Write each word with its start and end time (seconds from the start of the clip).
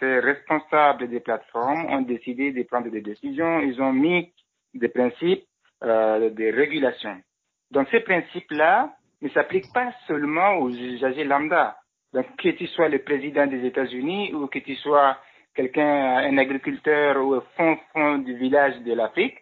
ces 0.00 0.18
responsables 0.18 1.08
des 1.08 1.20
plateformes 1.20 1.86
ont 1.86 2.00
décidé 2.00 2.52
de 2.52 2.62
prendre 2.64 2.88
des 2.90 3.02
décisions. 3.02 3.60
Ils 3.60 3.80
ont 3.80 3.92
mis 3.92 4.32
des 4.74 4.88
principes 4.88 5.44
euh, 5.84 6.30
de 6.30 6.52
régulation. 6.52 7.20
Donc 7.70 7.88
ces 7.90 8.00
principes-là 8.00 8.92
ne 9.20 9.28
s'appliquent 9.28 9.72
pas 9.72 9.92
seulement 10.06 10.56
aux 10.56 10.70
usagers 10.70 11.24
lambda. 11.24 11.76
Donc 12.12 12.26
que 12.36 12.48
tu 12.48 12.66
sois 12.68 12.88
le 12.88 13.00
président 13.00 13.46
des 13.46 13.64
États-Unis 13.64 14.34
ou 14.34 14.46
que 14.48 14.58
tu 14.58 14.74
sois 14.76 15.18
quelqu'un, 15.54 16.16
un 16.18 16.38
agriculteur 16.38 17.24
ou 17.24 17.34
un 17.34 17.44
fond 17.56 17.78
fond 17.92 18.18
du 18.18 18.36
village 18.36 18.80
de 18.80 18.94
l'Afrique, 18.94 19.38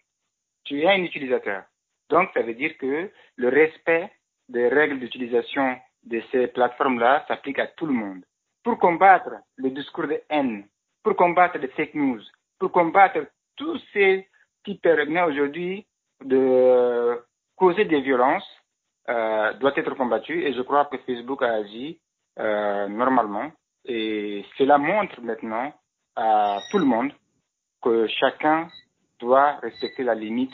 tu 0.65 0.83
es 0.83 0.87
un 0.87 1.03
utilisateur. 1.03 1.63
Donc 2.11 2.31
ça 2.35 2.43
veut 2.43 2.55
dire 2.55 2.77
que 2.79 3.11
le 3.37 3.49
respect 3.49 4.11
des 4.49 4.69
règles 4.69 4.99
d'utilisation 4.99 5.77
de 6.05 6.23
ces 6.33 6.49
plateformes-là 6.49 7.25
s'applique 7.29 7.59
à 7.59 7.67
tout 7.67 7.87
le 7.87 7.93
monde. 7.93 8.25
Pour 8.63 8.79
combattre 8.79 9.31
le 9.57 9.71
discours 9.71 10.07
de 10.07 10.21
haine, 10.29 10.67
pour 11.03 11.17
combattre 11.17 11.59
les 11.59 11.69
fake 11.69 11.95
news, 11.95 12.21
pour 12.59 12.73
combattre 12.73 13.21
tous 13.57 13.81
ces 13.93 14.29
qui 14.65 14.77
permettent 14.77 15.29
aujourd'hui 15.29 15.87
de 16.25 17.21
causer 17.57 17.85
des 17.85 18.01
violences, 18.01 18.49
euh, 19.09 19.55
doit 19.55 19.73
être 19.77 19.95
combattu 19.95 20.45
et 20.45 20.53
je 20.53 20.61
crois 20.63 20.85
que 20.85 20.99
Facebook 20.99 21.43
a 21.43 21.55
agi 21.55 21.99
euh, 22.39 22.89
normalement 22.89 23.51
et 23.87 24.45
cela 24.59 24.77
montre 24.77 25.21
maintenant 25.23 25.73
à 26.15 26.59
tout 26.71 26.79
le 26.79 26.85
monde 26.85 27.13
que 27.83 28.07
chacun 28.07 28.69
doit 29.19 29.57
respecter 29.63 30.03
la 30.03 30.15
limite 30.15 30.53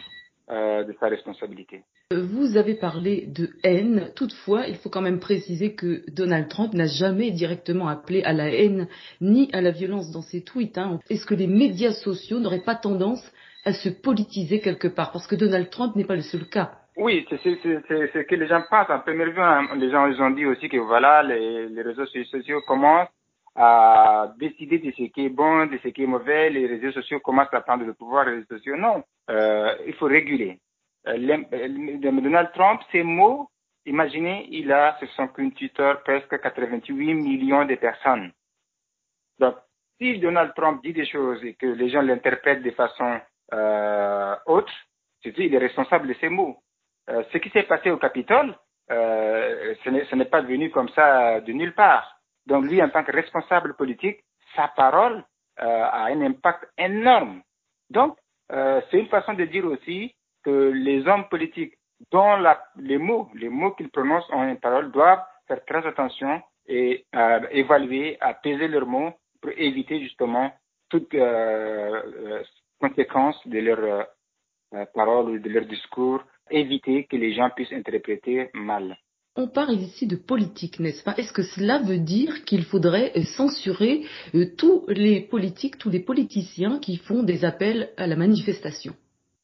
euh, 0.50 0.84
de 0.84 0.92
sa 1.00 1.09
responsabilité. 1.09 1.82
Vous 2.23 2.56
avez 2.56 2.74
parlé 2.74 3.27
de 3.27 3.50
haine. 3.62 4.10
Toutefois, 4.14 4.66
il 4.68 4.77
faut 4.77 4.91
quand 4.91 5.00
même 5.00 5.20
préciser 5.20 5.74
que 5.74 6.02
Donald 6.10 6.48
Trump 6.48 6.73
n'a 6.74 6.87
jamais 6.87 7.30
directement 7.30 7.88
appelé 7.88 8.23
à 8.23 8.32
la 8.32 8.48
haine 8.48 8.88
ni 9.20 9.50
à 9.52 9.60
la 9.60 9.70
violence 9.70 10.12
dans 10.12 10.23
ses 10.23 10.45
tweets. 10.45 10.78
Hein. 10.78 11.00
Est-ce 11.10 11.27
que 11.27 11.34
les 11.34 11.46
médias 11.46 11.92
sociaux 11.92 12.38
n'auraient 12.38 12.64
pas 12.64 12.77
tendance 12.77 13.24
à 13.65 13.73
se 13.73 13.88
politiser 13.88 14.60
quelque 14.60 14.88
part? 14.88 15.12
Parce 15.12 15.26
que 15.26 15.35
Donald 15.35 15.70
Trump 15.70 15.96
n'est 15.96 16.04
pas 16.04 16.16
le 16.16 16.23
seul 16.23 16.48
cas. 16.48 16.73
Oui, 16.96 17.26
c'est 17.29 17.38
ce 17.42 18.23
que 18.23 18.35
les 18.37 18.46
gens 18.46 18.62
pensent 18.70 18.90
en 18.90 19.01
première 19.01 19.30
vue. 19.30 19.40
Hein. 19.40 19.66
Les 19.76 19.90
gens 19.90 20.07
ont 20.07 20.30
dit 20.30 20.46
aussi 20.46 20.68
que 20.68 20.76
voilà, 20.76 21.23
les, 21.23 21.68
les 21.68 21.82
réseaux 21.82 22.07
sociaux 22.07 22.60
commencent 22.66 23.09
à 23.57 24.32
décider 24.38 24.79
de 24.79 24.90
ce 24.90 25.04
qui 25.12 25.26
est 25.26 25.29
bon, 25.29 25.66
de 25.66 25.79
ce 25.82 25.88
qui 25.88 26.02
est 26.02 26.07
mauvais. 26.07 26.51
Les 26.51 26.66
réseaux 26.66 26.92
sociaux 26.92 27.20
commencent 27.20 27.52
à 27.52 27.60
prendre 27.60 27.85
le 27.85 27.95
pouvoir. 27.95 28.26
Les 28.26 28.32
réseaux 28.37 28.57
sociaux, 28.57 28.76
non. 28.76 29.02
Euh, 29.30 29.74
il 29.87 29.95
faut 29.95 30.07
réguler. 30.07 30.59
Euh, 31.07 31.45
euh 31.52 31.99
Donald 31.99 32.52
Trump, 32.52 32.80
ces 32.91 33.02
mots, 33.02 33.49
imaginez, 33.87 34.47
il 34.51 34.73
a 34.73 34.97
sur 34.99 35.09
son 35.13 35.29
compte 35.29 35.55
Twitter 35.55 35.93
presque 36.05 36.41
88 36.41 37.15
millions 37.15 37.65
de 37.65 37.74
personnes. 37.74 38.33
Donc, 39.38 39.57
si 39.99 40.19
Donald 40.19 40.55
Trump 40.55 40.82
dit 40.82 40.93
des 40.93 41.07
choses 41.07 41.45
et 41.45 41.55
que 41.55 41.66
les 41.66 41.88
gens 41.88 42.02
l'interprètent 42.02 42.63
de 42.63 42.71
façon 42.71 43.21
euh, 43.52 44.37
autre, 44.47 44.73
c'est 45.23 45.37
il 45.38 45.55
est 45.55 45.59
responsable 45.59 46.09
de 46.09 46.15
ces 46.15 46.29
mots. 46.29 46.59
Euh, 47.10 47.23
ce 47.32 47.38
qui 47.38 47.51
s'est 47.51 47.65
passé 47.65 47.91
au 47.91 47.99
Capitole, 47.99 48.55
euh, 48.91 49.75
ce 49.85 50.15
n'est 50.15 50.25
pas 50.25 50.43
venu 50.43 50.71
comme 50.71 50.88
ça 50.91 51.41
de 51.41 51.52
nulle 51.52 51.75
part. 51.75 52.19
Donc 52.47 52.65
lui, 52.66 52.82
en 52.82 52.91
tant 52.91 53.05
que 53.05 53.13
responsable 53.13 53.75
politique, 53.75 54.21
sa 54.55 54.69
parole 54.69 55.25
euh, 55.60 55.85
a 55.85 56.07
un 56.07 56.21
impact 56.23 56.69
énorme. 56.79 57.43
Donc, 57.91 58.16
c'est 58.49 58.99
une 58.99 59.09
façon 59.09 59.32
de 59.32 59.45
dire 59.47 59.65
aussi 59.65 60.15
que 60.45 60.70
les 60.70 61.06
hommes 61.06 61.28
politiques 61.28 61.74
dont 62.10 62.37
la, 62.37 62.62
les 62.76 62.98
mots, 62.98 63.28
les 63.34 63.48
mots 63.48 63.73
qu'ils 63.73 63.90
prononcent 63.90 64.31
en 64.31 64.48
une 64.48 64.59
parole 64.59 64.91
doivent 64.92 65.22
faire 65.48 65.64
très 65.64 65.86
attention 65.86 66.42
et 66.66 67.04
euh, 67.14 67.41
évaluer, 67.50 68.16
apaiser 68.20 68.69
leurs 68.69 68.86
mots 68.86 69.12
pour 69.41 69.50
éviter 69.56 70.00
justement 70.00 70.53
toute 70.88 71.14
euh, 71.14 71.20
euh, 71.20 72.42
conséquence 72.81 73.36
de 73.47 73.59
leurs 73.59 74.06
euh, 74.75 74.84
paroles 74.94 75.31
ou 75.31 75.38
de 75.38 75.48
leur 75.48 75.66
discours, 75.66 76.22
éviter 76.50 77.04
que 77.04 77.16
les 77.16 77.34
gens 77.34 77.50
puissent 77.50 77.72
interpréter 77.72 78.50
mal. 78.54 78.96
On 79.36 79.48
parle 79.48 79.74
ici 79.74 80.06
de 80.06 80.14
politique, 80.16 80.78
n'est-ce 80.78 81.02
pas? 81.02 81.14
Est-ce 81.16 81.32
que 81.32 81.42
cela 81.42 81.80
veut 81.80 81.98
dire 81.98 82.44
qu'il 82.44 82.64
faudrait 82.64 83.12
censurer 83.36 84.04
euh, 84.34 84.46
tous 84.56 84.84
les 84.88 85.22
politiques, 85.22 85.76
tous 85.78 85.90
les 85.90 86.00
politiciens 86.00 86.78
qui 86.78 86.96
font 86.98 87.24
des 87.24 87.44
appels 87.44 87.90
à 87.96 88.06
la 88.06 88.14
manifestation? 88.14 88.94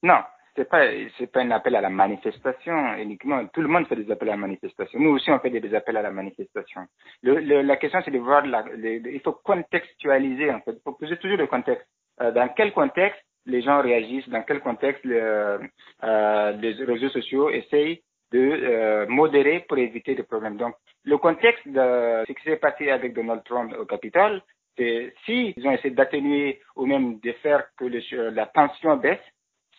Non, 0.02 0.20
c'est 0.60 0.68
pas 0.68 0.84
c'est 1.16 1.32
pas 1.32 1.40
un 1.40 1.50
appel 1.52 1.74
à 1.74 1.80
la 1.80 1.88
manifestation 1.88 2.94
uniquement. 2.98 3.46
Tout 3.46 3.62
le 3.62 3.68
monde 3.68 3.86
fait 3.86 3.96
des 3.96 4.10
appels 4.10 4.28
à 4.28 4.32
la 4.32 4.36
manifestation. 4.36 5.00
Nous 5.00 5.10
aussi 5.10 5.30
on 5.30 5.38
fait 5.38 5.48
des 5.48 5.74
appels 5.74 5.96
à 5.96 6.02
la 6.02 6.10
manifestation. 6.10 6.82
Le, 7.22 7.40
le, 7.40 7.62
la 7.62 7.76
question 7.76 8.00
c'est 8.04 8.10
de 8.10 8.18
voir 8.18 8.44
la, 8.46 8.64
il 8.76 9.20
faut 9.24 9.32
contextualiser 9.32 10.50
en 10.52 10.60
fait. 10.60 10.72
Il 10.72 10.82
faut 10.84 10.92
poser 10.92 11.16
toujours 11.16 11.38
le 11.38 11.46
contexte. 11.46 11.86
Euh, 12.20 12.30
dans 12.32 12.48
quel 12.48 12.72
contexte 12.72 13.22
les 13.46 13.62
gens 13.62 13.80
réagissent, 13.80 14.28
dans 14.28 14.42
quel 14.42 14.60
contexte 14.60 15.02
le, 15.04 15.60
euh, 16.04 16.52
les 16.52 16.72
réseaux 16.84 17.08
sociaux 17.08 17.48
essayent 17.48 18.02
de 18.32 18.38
euh, 18.38 19.06
modérer 19.08 19.64
pour 19.66 19.78
éviter 19.78 20.14
des 20.14 20.22
problèmes. 20.22 20.58
Donc, 20.58 20.74
le 21.04 21.16
contexte 21.16 21.66
de 21.66 22.24
ce 22.28 22.32
qui 22.32 22.42
s'est 22.44 22.56
passé 22.56 22.90
avec 22.90 23.14
Donald 23.14 23.42
Trump 23.44 23.74
au 23.80 23.86
Capitole, 23.86 24.42
c'est 24.76 25.14
si 25.24 25.54
ils 25.56 25.66
ont 25.66 25.72
essayé 25.72 25.94
d'atténuer 25.94 26.60
ou 26.76 26.84
même 26.84 27.18
de 27.18 27.32
faire 27.44 27.64
que 27.78 27.86
la 27.86 28.46
tension 28.46 28.96
baisse, 28.98 29.18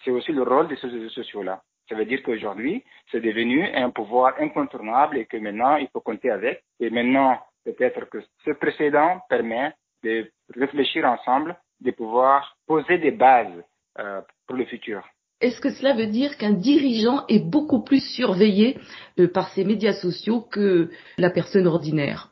c'est 0.04 0.12
aussi 0.12 0.32
le 0.32 0.44
rôle 0.44 0.68
de 0.68 0.76
ces 0.76 0.88
réseaux 0.88 1.10
sociaux-là. 1.10 1.62
Ça 1.90 1.96
veut 1.96 2.06
dire 2.06 2.24
qu'aujourd'hui, 2.24 2.84
c'est 3.12 3.20
devenu 3.20 3.68
un 3.74 3.90
pouvoir 3.90 4.36
incontournable 4.40 5.18
et 5.18 5.26
que 5.26 5.38
maintenant, 5.38 5.76
il 5.76 5.88
faut 5.90 6.00
compter 6.00 6.32
avec. 6.32 6.64
Et 6.80 6.90
maintenant, 6.90 7.40
peut-être 7.66 8.10
que 8.10 8.20
ce 8.46 8.52
précédent 8.52 9.22
permet 9.30 9.74
de 10.04 10.32
réfléchir 10.56 11.06
ensemble, 11.06 11.58
de 11.82 11.92
pouvoir 11.92 12.56
poser 12.66 12.98
des 12.98 13.12
bases 13.12 13.64
euh, 14.00 14.22
pour 14.48 14.56
le 14.56 14.66
futur. 14.66 15.04
Est-ce 15.42 15.60
que 15.60 15.72
cela 15.72 15.96
veut 15.96 16.08
dire 16.08 16.38
qu'un 16.38 16.54
dirigeant 16.54 17.26
est 17.28 17.44
beaucoup 17.44 17.84
plus 17.84 18.02
surveillé 18.16 18.78
euh, 19.20 19.28
par 19.28 19.50
ces 19.50 19.66
médias 19.66 19.94
sociaux 19.94 20.42
que 20.42 20.90
la 21.18 21.32
personne 21.32 21.68
ordinaire? 21.68 22.30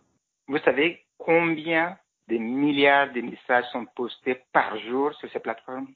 Vous 0.47 0.59
savez 0.59 1.01
combien 1.17 1.97
de 2.27 2.37
milliards 2.37 3.11
de 3.11 3.21
messages 3.21 3.65
sont 3.71 3.85
postés 3.95 4.39
par 4.53 4.77
jour 4.79 5.13
sur 5.15 5.29
ces 5.31 5.39
plateformes? 5.39 5.87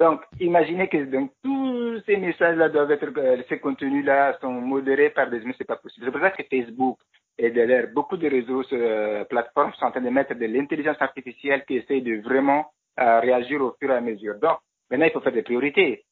Donc, 0.00 0.22
imaginez 0.40 0.88
que 0.88 1.04
donc, 1.04 1.30
tous 1.42 2.00
ces 2.06 2.16
messages-là 2.16 2.68
doivent 2.70 2.90
être, 2.90 3.12
euh, 3.16 3.42
ces 3.48 3.58
contenus-là 3.58 4.38
sont 4.40 4.52
modérés 4.52 5.10
par 5.10 5.30
des 5.30 5.40
mais 5.40 5.54
c'est 5.56 5.64
pas 5.66 5.76
possible. 5.76 6.06
C'est 6.06 6.12
pour 6.12 6.20
ça 6.20 6.30
que 6.30 6.42
Facebook 6.44 6.98
et 7.38 7.50
derrière 7.50 7.88
beaucoup 7.94 8.16
de 8.16 8.28
réseaux, 8.28 8.64
euh, 8.72 9.24
plateformes 9.24 9.72
sont 9.74 9.86
en 9.86 9.90
train 9.90 10.00
de 10.00 10.10
mettre 10.10 10.34
de 10.34 10.46
l'intelligence 10.46 11.00
artificielle 11.00 11.64
qui 11.66 11.76
essaie 11.76 12.00
de 12.00 12.20
vraiment 12.22 12.72
euh, 12.98 13.20
réagir 13.20 13.60
au 13.62 13.76
fur 13.78 13.90
et 13.90 13.94
à 13.94 14.00
mesure. 14.00 14.38
Donc, 14.40 14.58
maintenant, 14.90 15.06
il 15.06 15.12
faut 15.12 15.20
faire 15.20 15.32
des 15.32 15.42
priorités 15.42 16.04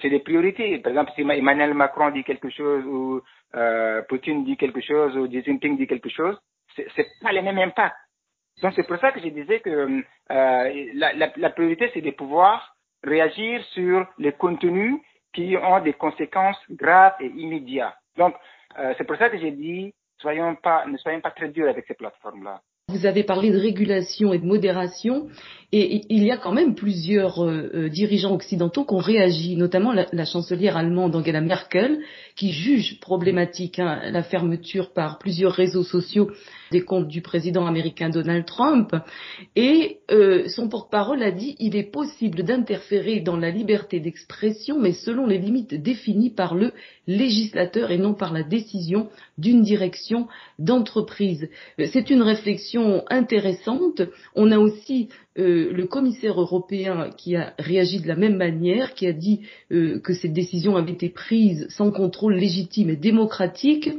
c'est 0.00 0.10
des 0.10 0.20
priorités. 0.20 0.78
Par 0.78 0.90
exemple, 0.90 1.12
si 1.14 1.22
Emmanuel 1.22 1.74
Macron 1.74 2.10
dit 2.10 2.24
quelque 2.24 2.50
chose 2.50 2.84
ou 2.86 3.20
euh, 3.54 4.02
Poutine 4.08 4.44
dit 4.44 4.56
quelque 4.56 4.80
chose 4.80 5.16
ou 5.16 5.28
Xi 5.28 5.42
Jinping 5.44 5.76
dit 5.76 5.86
quelque 5.86 6.08
chose, 6.08 6.38
c'est 6.74 7.06
pas 7.22 7.32
le 7.32 7.42
même 7.42 7.58
impact. 7.58 7.94
Donc 8.62 8.72
c'est 8.76 8.86
pour 8.86 8.98
ça 8.98 9.12
que 9.12 9.20
je 9.20 9.28
disais 9.28 9.60
que 9.60 9.70
euh, 9.70 10.02
la, 10.94 11.12
la, 11.12 11.32
la, 11.36 11.50
priorité 11.50 11.90
c'est 11.92 12.00
de 12.00 12.12
pouvoir 12.12 12.73
réagir 13.04 13.62
sur 13.72 14.06
les 14.18 14.32
contenus 14.32 15.00
qui 15.32 15.56
ont 15.56 15.80
des 15.80 15.92
conséquences 15.92 16.58
graves 16.70 17.14
et 17.20 17.26
immédiates. 17.26 17.96
Donc 18.16 18.34
euh, 18.78 18.94
c'est 18.96 19.04
pour 19.04 19.16
ça 19.16 19.30
que 19.30 19.38
j'ai 19.38 19.50
dit 19.50 19.94
soyons 20.18 20.54
pas, 20.56 20.86
ne 20.86 20.96
soyons 20.96 21.20
pas 21.20 21.30
très 21.30 21.48
durs 21.48 21.68
avec 21.68 21.86
ces 21.86 21.94
plateformes-là. 21.94 22.62
Vous 22.88 23.06
avez 23.06 23.24
parlé 23.24 23.50
de 23.50 23.56
régulation 23.56 24.34
et 24.34 24.38
de 24.38 24.44
modération, 24.44 25.28
et 25.72 26.02
il 26.10 26.22
y 26.22 26.30
a 26.30 26.36
quand 26.36 26.52
même 26.52 26.74
plusieurs 26.74 27.42
euh, 27.42 27.70
euh, 27.74 27.88
dirigeants 27.88 28.34
occidentaux 28.34 28.84
qui 28.84 28.94
ont 28.94 28.98
réagi, 28.98 29.56
notamment 29.56 29.92
la, 29.92 30.24
chancelière 30.26 30.76
allemande 30.76 31.16
Angela 31.16 31.40
Merkel, 31.40 31.98
qui 32.36 32.52
juge 32.52 33.00
problématique 33.00 33.78
hein, 33.78 34.02
la 34.10 34.22
fermeture 34.22 34.92
par 34.92 35.18
plusieurs 35.18 35.52
réseaux 35.52 35.82
sociaux 35.82 36.30
des 36.72 36.82
comptes 36.82 37.08
du 37.08 37.22
président 37.22 37.66
américain 37.66 38.10
Donald 38.10 38.44
Trump. 38.44 38.94
Et 39.56 39.98
euh, 40.10 40.46
son 40.48 40.68
porte-parole 40.68 41.22
a 41.22 41.30
dit 41.30 41.56
il 41.58 41.76
est 41.76 41.90
possible 41.90 42.42
d'interférer 42.42 43.20
dans 43.20 43.38
la 43.38 43.50
liberté 43.50 43.98
d'expression, 43.98 44.78
mais 44.78 44.92
selon 44.92 45.26
les 45.26 45.38
limites 45.38 45.74
définies 45.74 46.34
par 46.34 46.54
le 46.54 46.72
législateur 47.06 47.90
et 47.90 47.98
non 47.98 48.14
par 48.14 48.32
la 48.32 48.42
décision 48.42 49.08
d'une 49.38 49.62
direction 49.62 50.28
d'entreprise. 50.58 51.48
C'est 51.78 52.10
une 52.10 52.22
réflexion 52.22 52.73
intéressante. 53.10 54.02
On 54.34 54.50
a 54.50 54.58
aussi 54.58 55.08
euh, 55.38 55.72
le 55.72 55.86
commissaire 55.86 56.40
européen 56.40 57.10
qui 57.16 57.36
a 57.36 57.54
réagi 57.58 58.00
de 58.00 58.08
la 58.08 58.16
même 58.16 58.36
manière, 58.36 58.94
qui 58.94 59.06
a 59.06 59.12
dit 59.12 59.46
euh, 59.72 60.00
que 60.00 60.12
cette 60.12 60.32
décision 60.32 60.76
avait 60.76 60.92
été 60.92 61.08
prise 61.08 61.66
sans 61.70 61.90
contrôle 61.90 62.34
légitime 62.34 62.90
et 62.90 62.96
démocratique, 62.96 63.90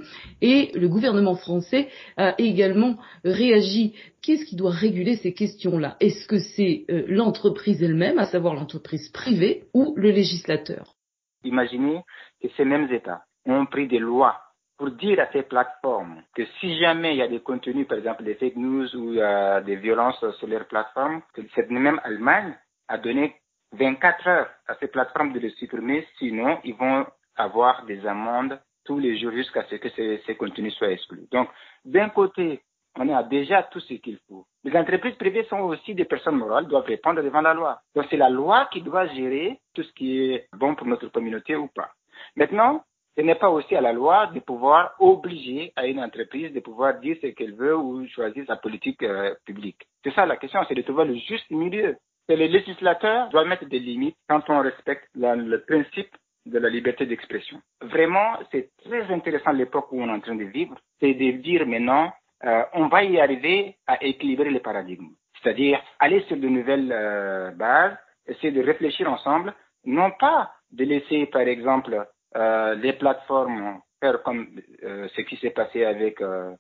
et 0.42 0.72
le 0.76 0.88
gouvernement 0.88 1.36
français 1.36 1.90
a 2.18 2.36
également 2.38 2.98
réagi. 3.24 3.94
Qu'est-ce 4.22 4.46
qui 4.46 4.56
doit 4.56 4.72
réguler 4.72 5.18
ces 5.18 5.34
questions-là? 5.34 5.98
Est-ce 6.00 6.28
que 6.28 6.40
c'est 6.40 6.86
euh, 6.90 7.06
l'entreprise 7.08 7.84
elle-même, 7.84 8.20
à 8.20 8.26
savoir 8.26 8.56
l'entreprise 8.56 9.10
privée, 9.10 9.66
ou 9.74 9.94
le 9.98 10.12
législateur? 10.12 10.96
Imaginez 11.44 12.02
que 12.42 12.48
ces 12.58 12.66
mêmes 12.66 12.92
États 12.92 13.24
ont 13.46 13.66
pris 13.66 13.88
des 13.88 14.00
lois 14.00 14.45
pour 14.78 14.92
dire 14.92 15.20
à 15.20 15.32
ces 15.32 15.44
plateformes 15.44 16.22
que 16.36 16.46
si 16.60 16.78
jamais 16.80 17.14
il 17.14 17.18
y 17.18 17.22
a 17.22 17.28
des 17.28 17.40
contenus, 17.40 17.88
par 17.88 17.98
exemple 17.98 18.24
des 18.24 18.36
fake 18.36 18.58
news 18.58 18.94
ou 18.96 19.18
euh, 19.18 19.62
des 19.62 19.76
violences 19.78 20.24
sur 20.38 20.48
leurs 20.48 20.68
plateformes, 20.68 21.22
que 21.34 21.42
cette 21.56 21.70
même 21.70 22.00
Allemagne 22.04 22.58
a 22.88 22.98
donné 22.98 23.36
24 23.74 24.28
heures 24.28 24.50
à 24.68 24.76
ces 24.76 24.88
plateformes 24.88 25.34
de 25.34 25.40
les 25.40 25.52
supprimer, 25.52 26.08
sinon 26.18 26.60
ils 26.64 26.76
vont 26.76 27.06
avoir 27.36 27.86
des 27.86 28.06
amendes 28.06 28.60
tous 28.84 29.00
les 29.00 29.18
jours 29.18 29.32
jusqu'à 29.32 29.64
ce 29.66 29.76
que 29.76 29.90
ces, 29.90 30.22
ces 30.26 30.36
contenus 30.36 30.76
soient 30.76 30.92
exclus. 30.92 31.28
Donc, 31.32 31.50
d'un 31.84 32.10
côté, 32.10 32.62
on 32.98 33.10
a 33.10 33.24
déjà 33.24 33.64
tout 33.64 33.80
ce 33.80 33.96
qu'il 33.96 34.20
faut. 34.28 34.46
Les 34.64 34.76
entreprises 34.78 35.16
privées 35.16 35.46
sont 35.46 35.60
aussi 35.60 35.96
des 35.96 36.06
personnes 36.06 36.38
morales, 36.38 36.68
doivent 36.68 36.86
répondre 36.86 37.22
devant 37.22 37.42
la 37.42 37.54
loi. 37.54 37.82
Donc 37.94 38.06
c'est 38.10 38.18
la 38.18 38.30
loi 38.30 38.70
qui 38.72 38.82
doit 38.82 39.08
gérer 39.08 39.60
tout 39.74 39.84
ce 39.84 39.92
qui 39.94 40.32
est 40.32 40.48
bon 40.54 40.76
pour 40.76 40.88
notre 40.88 41.08
communauté 41.10 41.56
ou 41.56 41.68
pas. 41.68 41.92
Maintenant, 42.36 42.84
ce 43.18 43.22
n'est 43.22 43.36
pas 43.36 43.50
aussi 43.50 43.76
à 43.76 43.82
la 43.82 43.94
loi 43.94 44.28
de 44.28 44.40
pouvoir 44.40 44.96
obliger 45.00 45.72
à 45.76 45.88
une 45.88 46.00
entreprise 46.00 46.52
de 46.54 46.60
pouvoir 46.60 47.00
dire 47.00 47.18
ce 47.22 47.28
qu'elle 47.28 47.54
veut 47.54 47.76
ou 47.78 48.08
choisir 48.08 48.46
sa 48.46 48.58
politique 48.58 49.02
euh, 49.04 49.34
publique. 49.46 49.88
C'est 50.04 50.14
ça 50.14 50.26
la 50.26 50.38
question, 50.38 50.60
c'est 50.68 50.76
de 50.76 50.82
trouver 50.82 51.06
le 51.06 51.16
juste 51.16 51.50
milieu. 51.50 51.98
Et 52.28 52.36
le 52.36 52.46
législateur 52.48 53.30
doit 53.30 53.46
mettre 53.46 53.66
des 53.66 53.80
limites 53.80 54.18
quand 54.28 54.50
on 54.50 54.60
respecte 54.62 55.08
le 55.16 55.58
principe 55.58 56.16
de 56.46 56.60
la 56.60 56.70
liberté 56.70 57.06
d'expression. 57.06 57.62
Vraiment, 57.82 58.38
c'est 58.52 58.70
très 58.84 59.04
intéressant 59.14 59.52
l'époque 59.52 59.92
où 59.92 60.02
on 60.02 60.08
est 60.08 60.12
en 60.12 60.20
train 60.20 60.36
de 60.36 60.44
vivre, 60.44 60.76
c'est 61.00 61.14
de 61.14 61.32
dire 61.38 61.66
maintenant, 61.66 62.12
euh, 62.44 62.64
on 62.74 62.88
va 62.88 63.04
y 63.04 63.20
arriver 63.20 63.78
à 63.88 64.04
équilibrer 64.04 64.50
les 64.50 64.60
paradigmes. 64.60 65.10
C'est-à-dire 65.42 65.82
aller 66.00 66.22
sur 66.28 66.38
de 66.38 66.48
nouvelles 66.48 66.92
euh, 66.92 67.52
bases, 67.52 67.98
essayer 68.28 68.52
de 68.52 68.62
réfléchir 68.62 69.12
ensemble, 69.12 69.54
non 69.86 70.12
pas 70.12 70.52
de 70.72 70.84
laisser, 70.84 71.28
par 71.28 71.42
exemple, 71.42 72.08
les 72.36 72.94
plateformes 72.94 73.80
faire 74.00 74.24
comme 74.24 74.48
euh, 74.84 75.08
ce 75.16 75.22
qui 75.22 75.38
s'est 75.38 75.52
passé 75.52 75.86
avec 75.86 76.22
euh, 76.22 76.54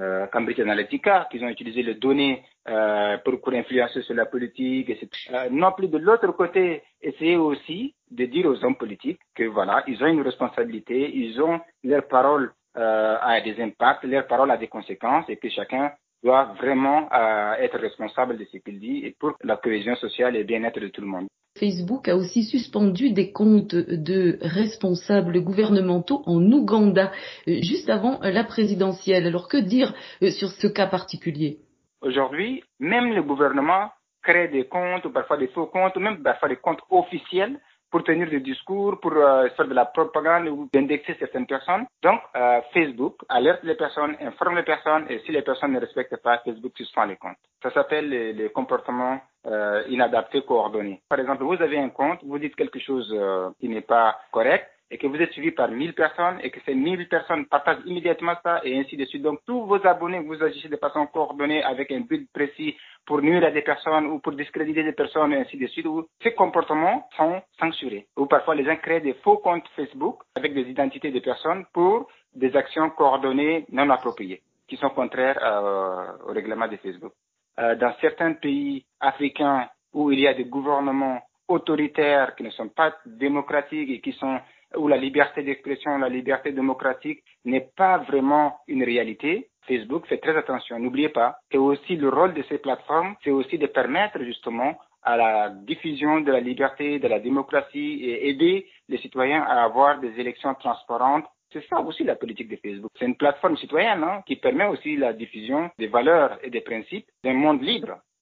euh, 0.00 0.26
Cambridge 0.28 0.60
Analytica, 0.60 1.28
qui 1.30 1.42
ont 1.42 1.48
utilisé 1.48 1.82
les 1.82 1.94
données 1.94 2.42
euh, 2.68 3.18
pour, 3.18 3.40
pour 3.40 3.52
influencer 3.52 4.02
sur 4.02 4.14
la 4.14 4.26
politique, 4.26 4.88
etc. 4.88 5.08
Euh, 5.32 5.48
non 5.50 5.72
plus 5.72 5.88
de 5.88 5.98
l'autre 5.98 6.32
côté, 6.32 6.82
essayer 7.00 7.36
aussi 7.36 7.94
de 8.10 8.24
dire 8.26 8.46
aux 8.46 8.64
hommes 8.64 8.76
politiques 8.76 9.20
que 9.34 9.44
voilà, 9.44 9.82
ils 9.86 10.02
ont 10.02 10.06
une 10.06 10.22
responsabilité, 10.22 11.14
ils 11.14 11.40
ont 11.42 11.60
leur 11.84 12.06
parole 12.08 12.52
euh, 12.76 13.16
a 13.20 13.40
des 13.42 13.60
impacts, 13.60 14.04
leur 14.04 14.26
parole 14.26 14.50
a 14.50 14.56
des 14.56 14.68
conséquences 14.68 15.28
et 15.28 15.36
que 15.36 15.50
chacun 15.50 15.92
doit 16.22 16.54
vraiment 16.58 17.08
euh, 17.12 17.54
être 17.54 17.78
responsable 17.78 18.38
de 18.38 18.46
ce 18.50 18.58
qu'il 18.58 18.78
dit 18.78 19.04
et 19.04 19.14
pour 19.18 19.36
la 19.42 19.56
cohésion 19.56 19.94
sociale 19.96 20.36
et 20.36 20.38
le 20.38 20.44
bien-être 20.44 20.80
de 20.80 20.88
tout 20.88 21.02
le 21.02 21.08
monde. 21.08 21.26
Facebook 21.58 22.08
a 22.08 22.16
aussi 22.16 22.44
suspendu 22.44 23.12
des 23.12 23.32
comptes 23.32 23.74
de 23.74 24.38
responsables 24.40 25.40
gouvernementaux 25.40 26.22
en 26.26 26.42
Ouganda, 26.50 27.12
euh, 27.48 27.60
juste 27.62 27.90
avant 27.90 28.18
la 28.22 28.44
présidentielle. 28.44 29.26
Alors 29.26 29.48
que 29.48 29.58
dire 29.58 29.92
euh, 30.22 30.30
sur 30.30 30.48
ce 30.48 30.66
cas 30.66 30.86
particulier? 30.86 31.58
Aujourd'hui, 32.00 32.64
même 32.80 33.12
le 33.12 33.22
gouvernement 33.22 33.90
crée 34.22 34.48
des 34.48 34.66
comptes, 34.66 35.04
ou 35.04 35.10
parfois 35.10 35.36
des 35.36 35.48
faux 35.48 35.66
comptes, 35.66 35.96
ou 35.96 36.00
même 36.00 36.22
parfois 36.22 36.48
des 36.48 36.56
comptes 36.56 36.80
officiels 36.90 37.60
pour 37.92 38.02
tenir 38.04 38.28
des 38.30 38.40
discours, 38.40 38.98
pour 39.00 39.12
euh, 39.12 39.48
faire 39.50 39.68
de 39.68 39.74
la 39.74 39.84
propagande 39.84 40.48
ou 40.48 40.68
d'indexer 40.72 41.14
certaines 41.18 41.46
personnes. 41.46 41.84
Donc, 42.02 42.20
euh, 42.34 42.60
Facebook 42.72 43.20
alerte 43.28 43.62
les 43.64 43.74
personnes, 43.74 44.16
informe 44.20 44.56
les 44.56 44.62
personnes, 44.62 45.04
et 45.10 45.18
si 45.26 45.30
les 45.30 45.42
personnes 45.42 45.72
ne 45.72 45.78
respectent 45.78 46.16
pas, 46.22 46.38
Facebook 46.38 46.72
suspend 46.74 47.04
les 47.04 47.16
comptes. 47.16 47.36
Ça 47.62 47.70
s'appelle 47.70 48.08
les, 48.08 48.50
comportements 48.50 49.20
euh, 49.46 49.82
inadaptés 49.88 50.42
coordonnés. 50.42 51.00
Par 51.08 51.18
exemple, 51.20 51.44
vous 51.44 51.60
avez 51.60 51.78
un 51.78 51.88
compte, 51.88 52.22
vous 52.24 52.38
dites 52.38 52.56
quelque 52.56 52.78
chose 52.78 53.12
euh, 53.12 53.50
qui 53.60 53.68
n'est 53.68 53.80
pas 53.80 54.18
correct, 54.30 54.66
et 54.92 54.98
que 54.98 55.06
vous 55.06 55.16
êtes 55.16 55.32
suivi 55.32 55.50
par 55.52 55.70
1000 55.70 55.94
personnes 55.94 56.38
et 56.42 56.50
que 56.50 56.60
ces 56.66 56.74
1000 56.74 57.08
personnes 57.08 57.46
partagent 57.46 57.80
immédiatement 57.86 58.34
ça 58.42 58.60
et 58.62 58.78
ainsi 58.78 58.96
de 58.96 59.06
suite. 59.06 59.22
Donc, 59.22 59.40
tous 59.46 59.64
vos 59.64 59.84
abonnés, 59.86 60.20
vous 60.20 60.40
agissez 60.42 60.68
de 60.68 60.76
façon 60.76 61.06
coordonnée 61.06 61.62
avec 61.62 61.90
un 61.90 62.00
but 62.00 62.30
précis 62.30 62.76
pour 63.06 63.22
nuire 63.22 63.42
à 63.42 63.50
des 63.50 63.62
personnes 63.62 64.06
ou 64.06 64.18
pour 64.18 64.32
discréditer 64.32 64.84
des 64.84 64.92
personnes 64.92 65.32
et 65.32 65.38
ainsi 65.38 65.56
de 65.56 65.66
suite. 65.68 65.86
Ces 66.22 66.34
comportements 66.34 67.08
sont 67.16 67.40
censurés. 67.58 68.06
Ou 68.18 68.26
parfois, 68.26 68.54
les 68.54 68.64
gens 68.64 68.76
créent 68.76 69.00
des 69.00 69.14
faux 69.14 69.38
comptes 69.38 69.66
Facebook 69.74 70.20
avec 70.34 70.52
des 70.52 70.68
identités 70.68 71.10
de 71.10 71.20
personnes 71.20 71.64
pour 71.72 72.08
des 72.34 72.54
actions 72.54 72.90
coordonnées 72.90 73.64
non 73.72 73.88
appropriées 73.88 74.42
qui 74.68 74.76
sont 74.76 74.90
contraires 74.90 75.38
euh, 75.42 76.28
au 76.28 76.32
règlement 76.32 76.68
de 76.68 76.76
Facebook. 76.76 77.12
Euh, 77.60 77.74
dans 77.76 77.94
certains 78.00 78.32
pays 78.32 78.86
africains 79.00 79.68
où 79.92 80.10
il 80.10 80.20
y 80.20 80.26
a 80.26 80.34
des 80.34 80.44
gouvernements 80.44 81.20
autoritaires 81.48 82.34
qui 82.34 82.44
ne 82.44 82.50
sont 82.50 82.68
pas 82.68 82.94
démocratiques 83.04 83.90
et 83.90 84.00
qui 84.00 84.12
sont 84.12 84.40
où 84.76 84.88
la 84.88 84.96
liberté 84.96 85.42
d'expression, 85.42 85.98
la 85.98 86.08
liberté 86.08 86.52
démocratique 86.52 87.22
n'est 87.44 87.68
pas 87.76 87.98
vraiment 87.98 88.56
une 88.68 88.82
réalité, 88.82 89.50
Facebook 89.66 90.06
fait 90.06 90.18
très 90.18 90.36
attention. 90.36 90.78
N'oubliez 90.78 91.10
pas 91.10 91.36
que 91.50 91.58
aussi 91.58 91.96
le 91.96 92.08
rôle 92.08 92.34
de 92.34 92.42
ces 92.48 92.58
plateformes, 92.58 93.14
c'est 93.22 93.30
aussi 93.30 93.58
de 93.58 93.66
permettre 93.66 94.18
justement 94.22 94.78
à 95.02 95.16
la 95.16 95.50
diffusion 95.50 96.20
de 96.20 96.30
la 96.30 96.40
liberté, 96.40 96.98
de 96.98 97.08
la 97.08 97.18
démocratie 97.18 98.00
et 98.02 98.28
aider 98.28 98.66
les 98.88 98.98
citoyens 98.98 99.42
à 99.42 99.62
avoir 99.64 100.00
des 100.00 100.18
élections 100.18 100.54
transparentes. 100.54 101.26
C'est 101.52 101.66
ça 101.68 101.80
aussi 101.80 102.04
la 102.04 102.16
politique 102.16 102.48
de 102.48 102.56
Facebook. 102.56 102.90
C'est 102.98 103.04
une 103.04 103.16
plateforme 103.16 103.56
citoyenne 103.56 104.02
hein, 104.02 104.22
qui 104.26 104.36
permet 104.36 104.66
aussi 104.66 104.96
la 104.96 105.12
diffusion 105.12 105.70
des 105.78 105.86
valeurs 105.86 106.38
et 106.42 106.50
des 106.50 106.62
principes 106.62 107.06
d'un 107.22 107.34
monde 107.34 107.62
libre. 107.62 107.98